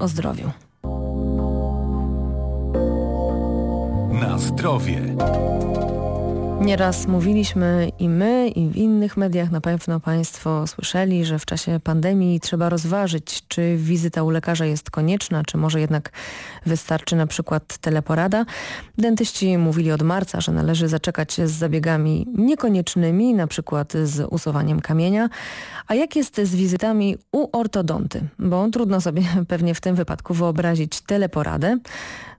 o 0.00 0.08
zdrowiu. 0.08 0.50
Na 4.20 4.38
zdrowie. 4.38 5.00
Nieraz 6.60 7.06
mówiliśmy 7.06 7.92
i 7.98 8.08
my, 8.08 8.48
i 8.48 8.68
w 8.68 8.76
innych 8.76 9.16
mediach 9.16 9.50
na 9.50 9.60
pewno 9.60 10.00
Państwo 10.00 10.66
słyszeli, 10.66 11.24
że 11.24 11.38
w 11.38 11.46
czasie 11.46 11.80
pandemii 11.84 12.40
trzeba 12.40 12.68
rozważyć, 12.68 13.42
czy 13.48 13.76
wizyta 13.76 14.22
u 14.22 14.30
lekarza 14.30 14.66
jest 14.66 14.90
konieczna, 14.90 15.42
czy 15.44 15.56
może 15.56 15.80
jednak 15.80 16.10
wystarczy 16.66 17.16
na 17.16 17.26
przykład 17.26 17.78
teleporada. 17.78 18.44
Dentyści 18.98 19.58
mówili 19.58 19.92
od 19.92 20.02
marca, 20.02 20.40
że 20.40 20.52
należy 20.52 20.88
zaczekać 20.88 21.34
z 21.34 21.50
zabiegami 21.50 22.26
niekoniecznymi, 22.38 23.34
na 23.34 23.46
przykład 23.46 23.92
z 24.04 24.28
usuwaniem 24.30 24.80
kamienia. 24.80 25.28
A 25.86 25.94
jak 25.94 26.16
jest 26.16 26.40
z 26.40 26.54
wizytami 26.54 27.16
u 27.32 27.58
ortodonty? 27.58 28.28
Bo 28.38 28.68
trudno 28.68 29.00
sobie 29.00 29.22
pewnie 29.48 29.74
w 29.74 29.80
tym 29.80 29.96
wypadku 29.96 30.34
wyobrazić 30.34 31.00
teleporadę, 31.00 31.78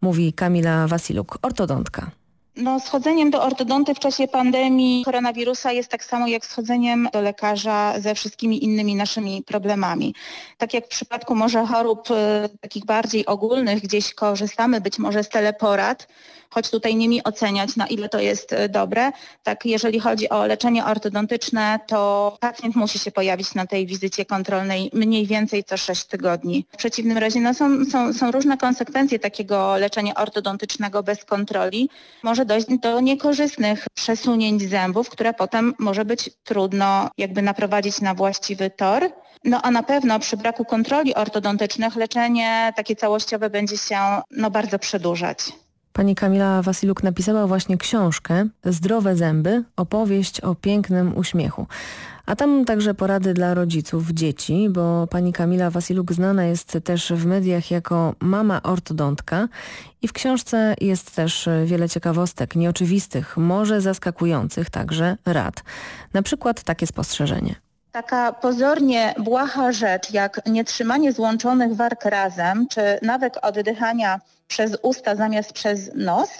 mówi 0.00 0.32
Kamila 0.32 0.86
Wasiluk, 0.86 1.38
ortodontka. 1.42 2.23
No, 2.56 2.80
schodzeniem 2.80 3.30
do 3.30 3.42
ortodonty 3.42 3.94
w 3.94 3.98
czasie 3.98 4.28
pandemii 4.28 5.04
koronawirusa 5.04 5.72
jest 5.72 5.88
tak 5.88 6.04
samo 6.04 6.26
jak 6.26 6.46
schodzeniem 6.46 7.08
do 7.12 7.20
lekarza 7.20 8.00
ze 8.00 8.14
wszystkimi 8.14 8.64
innymi 8.64 8.94
naszymi 8.94 9.42
problemami. 9.42 10.14
Tak 10.58 10.74
jak 10.74 10.84
w 10.84 10.88
przypadku 10.88 11.34
może 11.34 11.66
chorób 11.66 12.10
y, 12.10 12.14
takich 12.60 12.84
bardziej 12.84 13.26
ogólnych, 13.26 13.82
gdzieś 13.82 14.14
korzystamy 14.14 14.80
być 14.80 14.98
może 14.98 15.24
z 15.24 15.28
teleporad, 15.28 16.08
choć 16.54 16.70
tutaj 16.70 16.96
nie 16.96 17.08
mi 17.08 17.24
oceniać, 17.24 17.76
na 17.76 17.86
ile 17.86 18.08
to 18.08 18.20
jest 18.20 18.52
e, 18.52 18.68
dobre. 18.68 19.12
Tak, 19.42 19.66
jeżeli 19.66 20.00
chodzi 20.00 20.28
o 20.28 20.46
leczenie 20.46 20.84
ortodontyczne, 20.84 21.80
to 21.86 22.36
pacjent 22.40 22.76
musi 22.76 22.98
się 22.98 23.10
pojawić 23.10 23.54
na 23.54 23.66
tej 23.66 23.86
wizycie 23.86 24.24
kontrolnej 24.24 24.90
mniej 24.92 25.26
więcej 25.26 25.64
co 25.64 25.76
6 25.76 26.04
tygodni. 26.04 26.66
W 26.72 26.76
przeciwnym 26.76 27.18
razie 27.18 27.40
no, 27.40 27.54
są, 27.54 27.84
są, 27.84 28.12
są 28.12 28.30
różne 28.30 28.56
konsekwencje 28.56 29.18
takiego 29.18 29.76
leczenia 29.76 30.14
ortodontycznego 30.14 31.02
bez 31.02 31.24
kontroli. 31.24 31.90
Może 32.22 32.43
dojść 32.44 32.66
do 32.78 33.00
niekorzystnych 33.00 33.86
przesunięć 33.94 34.62
zębów, 34.62 35.10
które 35.10 35.34
potem 35.34 35.74
może 35.78 36.04
być 36.04 36.30
trudno 36.44 37.10
jakby 37.18 37.42
naprowadzić 37.42 38.00
na 38.00 38.14
właściwy 38.14 38.70
tor. 38.70 39.10
No 39.44 39.62
a 39.62 39.70
na 39.70 39.82
pewno 39.82 40.18
przy 40.18 40.36
braku 40.36 40.64
kontroli 40.64 41.14
ortodontycznych 41.14 41.96
leczenie 41.96 42.72
takie 42.76 42.96
całościowe 42.96 43.50
będzie 43.50 43.78
się 43.78 43.98
no, 44.30 44.50
bardzo 44.50 44.78
przedłużać. 44.78 45.63
Pani 45.96 46.14
Kamila 46.14 46.62
Wasiluk 46.62 47.02
napisała 47.02 47.46
właśnie 47.46 47.76
książkę 47.76 48.48
Zdrowe 48.64 49.16
zęby, 49.16 49.64
opowieść 49.76 50.40
o 50.40 50.54
pięknym 50.54 51.16
uśmiechu. 51.16 51.66
A 52.26 52.36
tam 52.36 52.64
także 52.64 52.94
porady 52.94 53.34
dla 53.34 53.54
rodziców, 53.54 54.10
dzieci, 54.10 54.68
bo 54.70 55.06
pani 55.06 55.32
Kamila 55.32 55.70
Wasiluk 55.70 56.12
znana 56.12 56.44
jest 56.44 56.78
też 56.84 57.12
w 57.12 57.26
mediach 57.26 57.70
jako 57.70 58.14
mama 58.20 58.62
ortodontka 58.62 59.48
i 60.02 60.08
w 60.08 60.12
książce 60.12 60.74
jest 60.80 61.14
też 61.16 61.48
wiele 61.64 61.88
ciekawostek, 61.88 62.56
nieoczywistych, 62.56 63.36
może 63.36 63.80
zaskakujących 63.80 64.70
także 64.70 65.16
rad. 65.26 65.62
Na 66.14 66.22
przykład 66.22 66.62
takie 66.62 66.86
spostrzeżenie. 66.86 67.54
Taka 67.94 68.32
pozornie 68.32 69.14
błaha 69.18 69.72
rzecz, 69.72 70.10
jak 70.12 70.40
nietrzymanie 70.46 71.12
złączonych 71.12 71.76
warg 71.76 72.04
razem, 72.04 72.66
czy 72.68 72.98
nawet 73.02 73.36
oddychania 73.42 74.20
przez 74.48 74.76
usta 74.82 75.16
zamiast 75.16 75.52
przez 75.52 75.90
nos, 75.94 76.30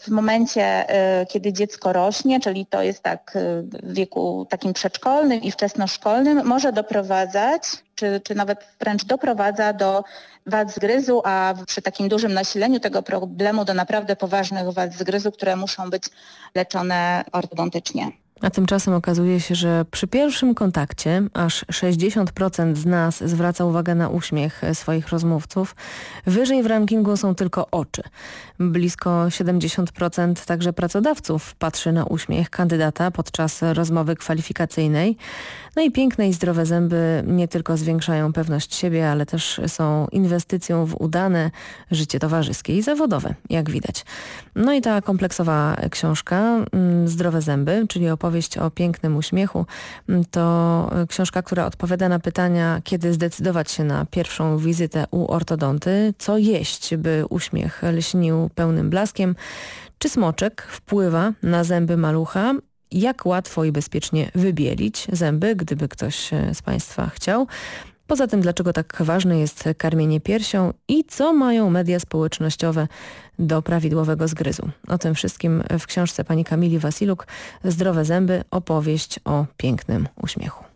w 0.00 0.08
momencie, 0.08 0.90
y, 1.22 1.26
kiedy 1.26 1.52
dziecko 1.52 1.92
rośnie, 1.92 2.40
czyli 2.40 2.66
to 2.66 2.82
jest 2.82 3.02
tak 3.02 3.36
y, 3.36 3.62
w 3.62 3.94
wieku 3.94 4.46
takim 4.50 4.72
przedszkolnym 4.72 5.42
i 5.42 5.50
wczesnoszkolnym, 5.50 6.46
może 6.46 6.72
doprowadzać, 6.72 7.62
czy, 7.94 8.20
czy 8.24 8.34
nawet 8.34 8.66
wręcz 8.80 9.04
doprowadza 9.04 9.72
do 9.72 10.04
wad 10.46 10.74
zgryzu, 10.74 11.22
a 11.24 11.54
przy 11.66 11.82
takim 11.82 12.08
dużym 12.08 12.34
nasileniu 12.34 12.80
tego 12.80 13.02
problemu 13.02 13.64
do 13.64 13.74
naprawdę 13.74 14.16
poważnych 14.16 14.72
wad 14.72 14.92
zgryzu, 14.92 15.32
które 15.32 15.56
muszą 15.56 15.90
być 15.90 16.02
leczone 16.54 17.24
ortodontycznie. 17.32 18.10
A 18.42 18.50
tymczasem 18.50 18.94
okazuje 18.94 19.40
się, 19.40 19.54
że 19.54 19.84
przy 19.90 20.06
pierwszym 20.06 20.54
kontakcie 20.54 21.22
aż 21.34 21.64
60% 21.64 22.74
z 22.76 22.86
nas 22.86 23.24
zwraca 23.24 23.64
uwagę 23.64 23.94
na 23.94 24.08
uśmiech 24.08 24.62
swoich 24.74 25.08
rozmówców. 25.08 25.76
Wyżej 26.26 26.62
w 26.62 26.66
rankingu 26.66 27.16
są 27.16 27.34
tylko 27.34 27.70
oczy. 27.70 28.02
Blisko 28.58 29.10
70% 29.10 30.46
także 30.46 30.72
pracodawców 30.72 31.54
patrzy 31.54 31.92
na 31.92 32.04
uśmiech 32.04 32.50
kandydata 32.50 33.10
podczas 33.10 33.62
rozmowy 33.62 34.16
kwalifikacyjnej. 34.16 35.16
No 35.76 35.82
i 35.82 35.90
piękne 35.90 36.28
i 36.28 36.32
zdrowe 36.32 36.66
zęby 36.66 37.22
nie 37.26 37.48
tylko 37.48 37.76
zwiększają 37.76 38.32
pewność 38.32 38.74
siebie, 38.74 39.10
ale 39.10 39.26
też 39.26 39.60
są 39.66 40.06
inwestycją 40.12 40.86
w 40.86 40.94
udane 41.00 41.50
życie 41.90 42.18
towarzyskie 42.18 42.76
i 42.76 42.82
zawodowe, 42.82 43.34
jak 43.50 43.70
widać. 43.70 44.04
No 44.54 44.72
i 44.72 44.80
ta 44.80 45.02
kompleksowa 45.02 45.76
książka 45.90 46.64
mm, 46.72 47.08
Zdrowe 47.08 47.42
zęby, 47.42 47.86
czyli 47.88 48.08
opowieść 48.10 48.29
o 48.60 48.70
pięknym 48.70 49.16
uśmiechu, 49.16 49.66
mm, 50.08 50.24
to 50.30 50.90
książka, 51.08 51.42
która 51.42 51.66
odpowiada 51.66 52.08
na 52.08 52.18
pytania, 52.18 52.80
kiedy 52.84 53.12
zdecydować 53.12 53.70
się 53.70 53.84
na 53.84 54.06
pierwszą 54.10 54.58
wizytę 54.58 55.04
u 55.10 55.32
ortodonty, 55.32 56.14
co 56.18 56.38
jeść, 56.38 56.96
by 56.96 57.24
uśmiech 57.30 57.82
lśnił 57.82 58.50
pełnym 58.54 58.90
blaskiem, 58.90 59.34
czy 59.98 60.08
smoczek 60.08 60.62
wpływa 60.62 61.32
na 61.42 61.64
zęby 61.64 61.96
malucha 61.96 62.54
jak 62.92 63.26
łatwo 63.26 63.64
i 63.64 63.72
bezpiecznie 63.72 64.30
wybielić 64.34 65.06
zęby, 65.12 65.56
gdyby 65.56 65.88
ktoś 65.88 66.32
e, 66.32 66.54
z 66.54 66.62
Państwa 66.62 67.06
chciał. 67.06 67.46
Poza 68.10 68.26
tym, 68.26 68.40
dlaczego 68.40 68.72
tak 68.72 68.96
ważne 69.00 69.38
jest 69.38 69.64
karmienie 69.78 70.20
piersią 70.20 70.72
i 70.88 71.04
co 71.04 71.32
mają 71.32 71.70
media 71.70 72.00
społecznościowe 72.00 72.88
do 73.38 73.62
prawidłowego 73.62 74.28
zgryzu. 74.28 74.70
O 74.88 74.98
tym 74.98 75.14
wszystkim 75.14 75.62
w 75.78 75.86
książce 75.86 76.24
pani 76.24 76.44
Kamili 76.44 76.78
Wasiluk 76.78 77.26
Zdrowe 77.64 78.04
zęby, 78.04 78.44
opowieść 78.50 79.20
o 79.24 79.46
pięknym 79.56 80.08
uśmiechu. 80.22 80.69